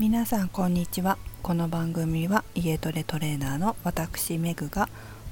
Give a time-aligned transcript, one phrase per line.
[0.00, 1.18] 皆さんこんにちは。
[1.42, 4.88] この番組は家トレトレーナーの私メグが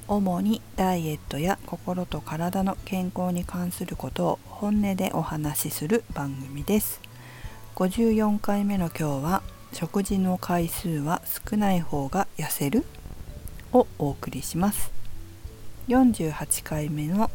[0.09, 7.01] 主にダイエットや心と体の健康に関することを本音でお話しする番組です。
[7.77, 12.85] 54回目の今日は食事の回数は少ない方が痩せる？
[13.73, 14.93] をお送りします。
[15.89, 17.31] 48回目の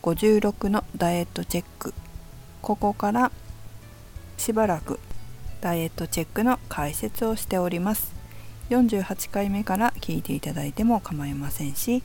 [0.00, 1.92] 56のダイエットチェック。
[2.62, 3.30] ここから
[4.38, 4.98] しばらく
[5.62, 8.12] ダイエットチェックの解説をしております。
[8.68, 12.02] 48回目から聞いていただいても構いませんし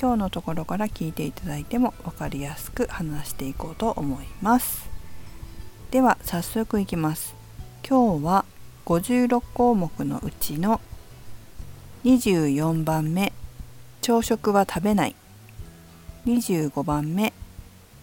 [0.00, 4.90] 今日のところから聞いていただいても分かりやすく話していこうと思います。
[5.90, 7.34] では早速いきます。
[7.88, 8.44] 今日は
[8.86, 10.80] 56項目のうちの
[12.04, 13.32] 24番目
[14.00, 15.14] 朝食は食べない。
[16.26, 17.32] 25番目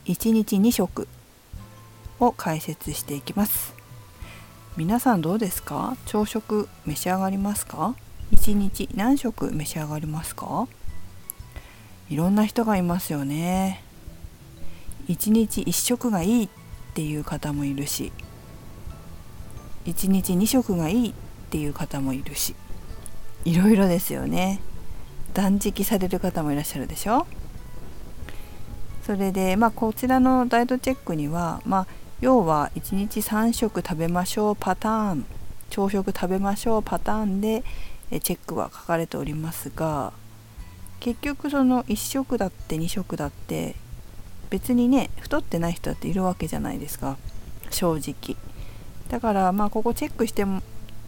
[0.05, 1.07] 1日2食
[2.19, 3.82] を解説していきます。
[4.75, 5.95] 皆さんどうですか？
[6.07, 7.95] 朝食召し上がりますか
[8.31, 10.67] ？1日何食召し上がりますか？
[12.09, 13.83] いろんな人がいますよね。
[15.09, 16.49] 1日1食がいいっ
[16.95, 18.11] ていう方もいるし
[19.85, 21.13] 1日2食がいいっ
[21.51, 22.55] ていう方もいるし
[23.45, 24.59] いろいろですよね。
[25.35, 27.27] 断食される方もいらっしゃるでしょ？
[29.03, 31.87] それでまあこちらのダイエットチェックにはまあ
[32.23, 35.25] 要は1日3食食べましょうパターン
[35.69, 37.65] 朝食食べましょうパターンで
[38.21, 40.13] チェックは書かれておりますが
[41.01, 43.75] 結局その1食だって2食だって
[44.49, 47.17] 別にね太ってない人だっているわけじゃないですか。
[47.71, 48.37] 正直。
[49.09, 50.61] だからまあここチェックしても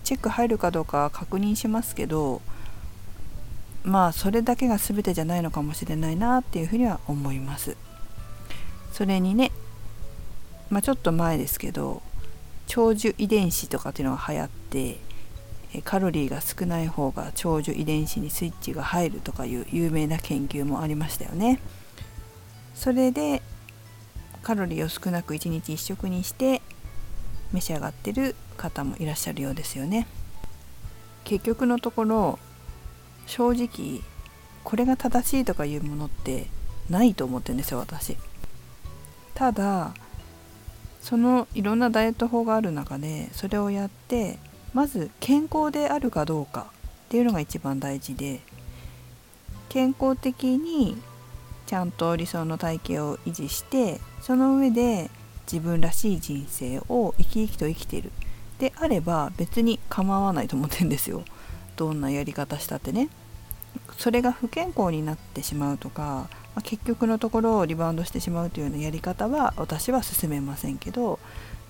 [0.03, 2.41] チェック入るかどうか確認しますけど
[3.85, 7.77] まあそれだけが全てじゃないのかもしれないなっていうふうには思います。
[8.91, 9.53] それにね
[10.69, 12.01] まあ、ちょっと前ですけど
[12.67, 14.99] 長寿遺伝子とかっていうのが流行って
[15.83, 21.59] カロリーが少ない方が長寿遺伝子にスイッチが入るとかいう有名な研究もありましたよね。
[22.73, 23.41] それで
[24.41, 26.61] カロリーを少なく1日1食にして
[27.51, 30.07] 召し上がってる方もいらっしゃるようですよね。
[31.23, 32.39] 結局のところ
[33.25, 34.01] 正直
[34.63, 36.47] これが正しいとかいうものって
[36.89, 38.17] ないと思ってるんですよ私。
[39.33, 39.93] ただ
[41.05, 44.39] そのいろんなダイエット法がある中でそれをやって
[44.73, 46.65] まず健康であるかどうか
[47.05, 48.39] っていうのが一番大事で
[49.69, 50.97] 健康的に
[51.67, 55.11] ちゃんと理想の体型を維持してその上で
[55.45, 58.11] 自分らしい人生を生き生きと生きている。
[58.57, 61.23] であれば別に構わないと思ってんですよ。
[61.75, 63.09] どんなやり方したってね。
[63.99, 71.19] それが不健康になってしまうとかまあ、結局のところをリバウンドしてしまうというようなやり方は私は勧めませんけど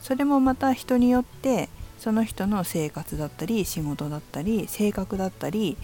[0.02, 5.78] それもまた人によってその人の生活だったり仕事だったり性格だったり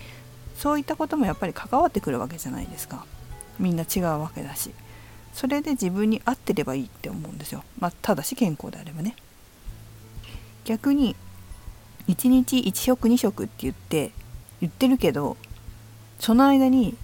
[0.56, 3.06] そういったこともやっぱり関わってくるわけじゃないですか。
[3.57, 4.72] みんな違うわけだし。
[5.34, 9.16] それで自分に合ってればいいって思うんですよ、まあ、ただし健康であればね。
[10.66, 11.16] 逆に
[12.07, 14.11] 1日1食2食って言って
[14.59, 15.38] 言ってるけど
[16.19, 16.95] その間に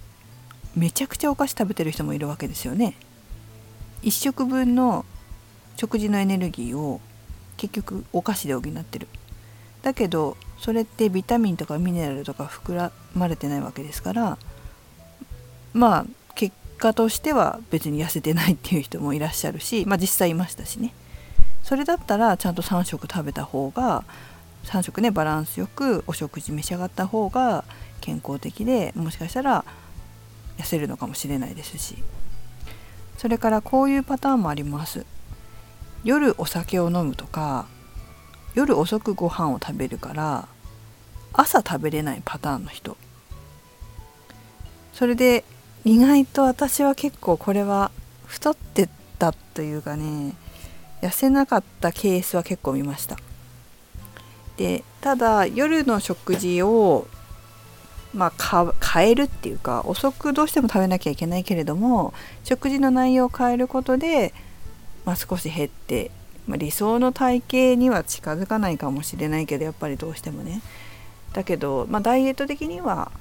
[0.78, 2.94] めちゃくちゃお菓子食べてる人もいるわけですよね。
[4.02, 5.04] 1食分の
[5.76, 7.00] 食事のエネルギーを
[7.56, 9.08] 結局お菓子で補ってる。
[9.82, 14.38] だけどそれってビタミンとかミネラルとか膨らまれてないわけですから
[15.72, 20.92] まあ結果としては別に痩せてないっていう人もいらっしゃるしまあ実際いましたしね
[21.62, 24.04] それだったらちゃんと3食食べた方が
[24.64, 27.64] 3食ねバランスよくお食事召し上がった方が
[28.00, 29.64] 健康的でもしかしたら
[30.58, 31.96] 痩せるのかもしれないですし。
[33.16, 35.04] それからこういうパターンもあります。
[36.04, 37.66] 夜お酒を飲むとか
[38.54, 40.48] 夜遅くご飯を食べるから
[41.32, 42.96] 朝食べれないパターンの人。
[44.92, 45.44] それで
[45.84, 47.90] 意外と私は結構これは
[48.26, 48.88] 太って
[49.18, 50.34] たというかね
[51.02, 53.16] 痩せなかったケースは結構見ました。
[54.56, 57.06] でただ夜の食事を
[58.14, 64.32] まあ、変えるっていうか遅くどうしても食べなきゃいけないけれども食事の内容を変えることで、
[65.04, 66.10] まあ、少し減って、
[66.46, 70.62] まあ、理想の体型には近づかないかもしれないけどやっぱりどうしてもね
[71.34, 73.12] だけど、まあ、ダイエット的には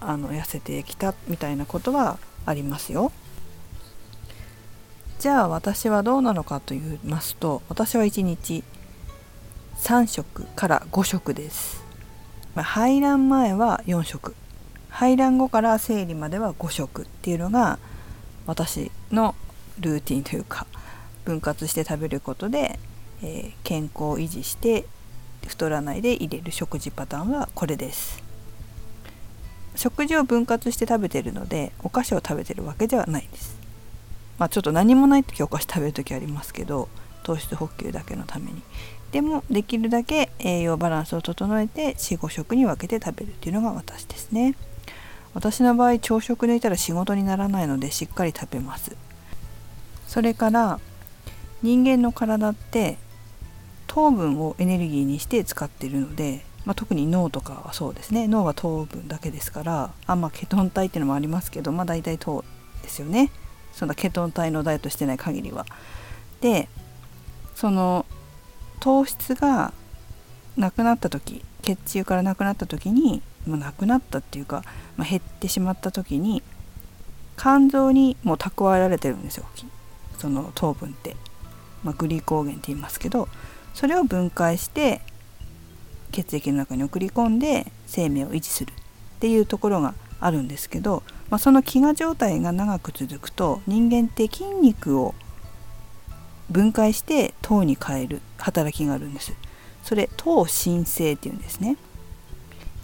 [0.00, 3.12] あの痩せてきたみたいなことはありますよ。
[5.18, 8.62] じゃあ私はどうなのかと言いますと私は1日
[9.76, 11.83] 3食から5食です。
[12.54, 14.34] ま、排卵前は4食
[14.88, 17.78] 排卵後から生理までは5食っていうのが
[18.46, 19.34] 私の
[19.80, 20.66] ルーティンというか
[21.24, 22.78] 分割して食べることで、
[23.22, 24.86] えー、健康を維持して
[25.46, 28.22] 太らないで入れる食事パターンはこれです。
[29.76, 33.58] 食事を分割して食べてるのでお菓子を食べてるわけではないです。
[34.38, 36.88] まあちょっと何もない時お菓子食べる時ありますけど
[37.24, 38.62] 糖質補給だけのために。
[39.10, 44.54] でもできるだけ栄養バランスを整えて45食に分けて食べるっていうのが私ですね。
[45.34, 48.96] 私の場合朝食抜いたら仕事にならないのでしっかり食べます。
[50.06, 50.80] それから
[51.62, 52.98] 人間の体って
[53.86, 58.26] 糖分をエネルギーにして使ってるので、まあ、特に脳とかはそうですね。
[58.26, 62.44] 脳は糖分だけですからあんまケトン体っていうのもありますけどまあ大体糖
[62.82, 63.30] ですよね。
[63.72, 65.66] そんなケトン体のダイエットしてない限りは。
[66.40, 66.68] で
[67.54, 68.06] その
[68.80, 69.72] 糖質が
[70.56, 74.62] なくなった時血中からなくなった時にもうなくなったっていうか、
[74.96, 76.42] まあ、減ってしまった時に
[77.36, 79.46] 肝臓にもう蓄えられてるんですよ。
[80.18, 81.16] その糖分って、
[81.82, 83.28] まあ、グリコーゲンって言いますけど
[83.74, 85.02] それを分解して
[86.12, 88.74] 血液の中に送り込んで生命を維持するっ
[89.18, 95.14] ていうところがあるんですけど、まあ、その飢餓状態が長く続くと人間って筋肉を
[96.50, 99.32] 分解して糖に変える働きがあるんです。
[99.82, 101.76] それ糖新生っていうんですね。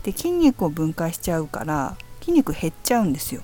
[0.03, 3.43] で筋肉を分解しちゃうから筋肉減っちゃうんですよ。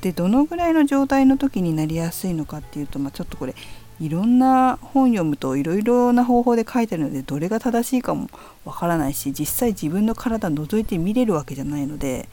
[0.00, 3.54] でどのぐらいの状態の時になりやすいのかっていうと、まあ、ちょっとこれ
[3.98, 8.28] いろんな本読むといろいろな方法で書いてあるのでどれが正しいかも
[8.64, 12.28] わからないし実際自分の体覗いて見れるわけじゃないので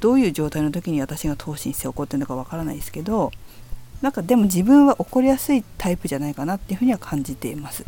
[0.00, 3.32] どういう状態の時に私が糖心性起こってるのかわからないですけど
[4.02, 7.86] なんかでも自分は起こりやすいタイプじゃないかなっていうふうには感じています。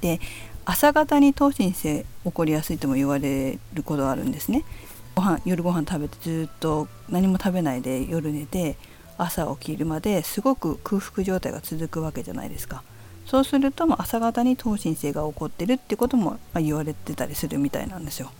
[0.00, 0.20] で
[0.64, 4.64] 朝方に糖心性起こりやすいとも言われることがあるんですね。
[5.16, 8.76] ご飯夜ご飯食べてずっと何も食べないで夜寝て
[9.16, 12.84] 朝起きるまですごく空腹状態が続くわけじゃないですか。
[13.26, 18.30] そうすると朝方に糖心性が起こってるってことも言われてたりするみたいなんですよ。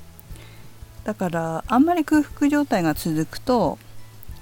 [1.05, 3.79] だからあんまり空腹状態が続くと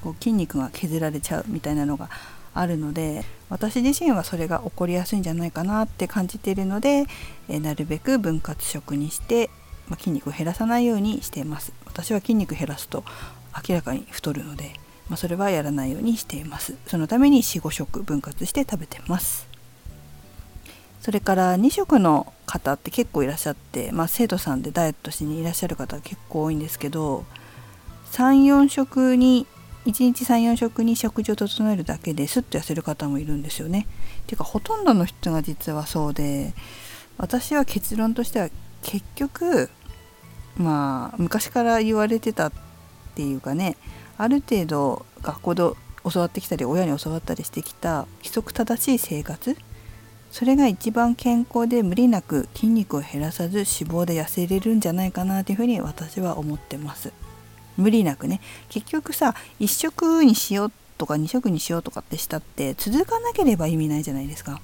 [0.02, 2.08] こう筋肉が削られちゃうみたいなのが
[2.54, 7.06] あるので私自身はそれが起こりやすいんじゃないかなって感じているので、
[7.48, 9.50] えなるべく分割食にして、
[9.88, 11.72] まあ、筋肉を減らさないようにしています。
[11.84, 13.04] 私は筋肉減らすと
[13.68, 14.72] 明らかに太るので、
[15.08, 16.74] まあ、それはやらないようにしています。
[16.86, 19.46] そのために45食分割して食べてます。
[21.00, 27.24] それから2食の方って結構いらっしゃって、まあ、生徒さんでダイエットしにいらっしゃる方結構多いんですけど
[28.10, 29.46] 34食に
[29.86, 33.86] 1日34食に食事を整えるだけですっと痩せる方もいるんですよね。
[34.26, 36.52] ていうかほとんどの人が実はそうで
[37.18, 38.48] 私は結論としては
[38.82, 39.70] 結局
[40.56, 42.52] まあ昔から言われてたっ
[43.14, 43.76] ていうかね
[44.18, 45.62] ある程度学校で
[46.12, 49.56] 教わってきたり親に教わったりしてきた規則正しい生活
[50.32, 57.12] それが一番健康で無理なく筋肉を減らさず脂肪で痩せれるんじゃないかなというふうに私は思ってます。
[57.76, 58.40] 無理なくね。
[58.68, 64.60] 結局さ1食にしようとか2食にしようとかってしたって続かなければ意味ないじゃないですか。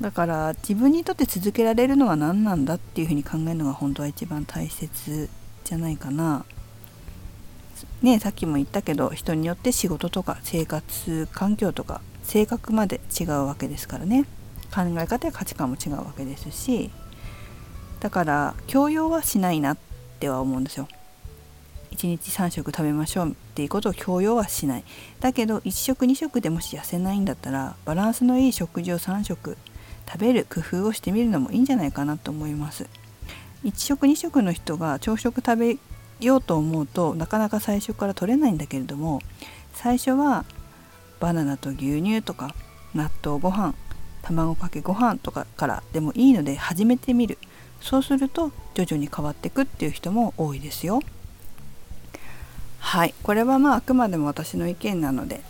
[0.00, 5.28] だから自分にとって続けられるのは何なんだっていうふうに考えるのが本当は一番大切
[5.64, 6.44] じゃないかな。
[8.02, 14.24] ねさっきも言ったけど人によって仕事とか生活環境とか性格まで違うわけですからね。
[14.74, 16.90] 考え方や価値観も違うわけですし。
[18.00, 19.78] だから強要はしないなっ
[20.20, 20.88] ては思うんですよ。
[21.98, 24.84] 1日3食食べましょうっていうことを強要はしない。
[25.18, 29.58] だけど1食2食でもし痩せないんだったらバランスのいい食事を3食
[30.06, 32.86] 食べる工夫をしてみるのもいいんじゃないかなと思います。
[33.64, 35.78] 1食2食の人が朝食食べ
[36.20, 39.20] ようと思うとなかなか最初から取れないんだけれども
[39.72, 40.44] 最初は
[41.18, 42.54] バナナと牛乳とか
[42.94, 43.74] 納豆ご飯
[44.22, 47.38] 卵かけご飯とかからでもいいので始めてみる。
[47.80, 51.00] そうすると徐々に変わっていくっていう人も多いですよ。
[52.78, 53.14] はい。
[53.22, 55.40] これはまああくまでも私の意見なので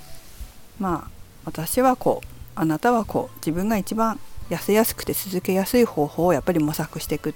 [0.78, 1.11] まあ
[1.44, 4.18] 私はこうあなたはこう自分が一番
[4.50, 7.35] 痩せやすくて続けやすい方法をやっぱり模索していく。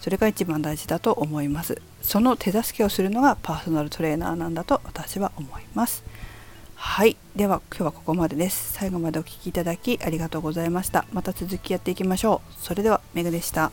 [0.00, 1.80] それが一番大事だと思います。
[2.02, 6.04] その手助けをするのがパーソナルトレーナーなんだと私は思います。
[6.76, 7.16] はい。
[7.34, 8.72] では今日はここまでです。
[8.72, 11.04] 最後までお聴きいただきありがとうございました。
[11.12, 12.54] また続きやっていきましょう。
[12.62, 13.72] それではメグでした。